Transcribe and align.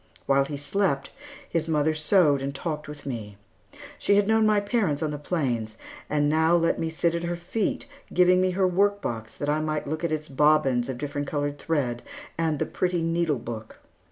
While 0.25 0.45
he 0.45 0.57
slept, 0.57 1.11
his 1.47 1.67
mother 1.67 1.93
sewed 1.93 2.41
and 2.41 2.55
talked 2.55 2.87
with 2.87 3.05
me. 3.05 3.37
She 3.99 4.15
had 4.15 4.27
known 4.27 4.47
my 4.47 4.59
parents 4.59 5.03
on 5.03 5.11
the 5.11 5.19
plains, 5.19 5.77
and 6.09 6.27
now 6.27 6.55
let 6.55 6.79
me 6.79 6.89
sit 6.89 7.13
at 7.13 7.21
her 7.21 7.35
feet, 7.35 7.85
giving 8.11 8.41
me 8.41 8.49
her 8.57 8.67
workbox, 8.67 9.35
that 9.37 9.47
I 9.47 9.61
might 9.61 9.85
look 9.85 10.03
at 10.03 10.11
its 10.11 10.27
bobbins 10.27 10.89
of 10.89 10.97
different 10.97 11.27
colored 11.27 11.59
thread 11.59 12.01
and 12.35 12.57
the 12.57 12.65
pretty 12.65 13.03
needle 13.03 13.37
book. 13.37 13.77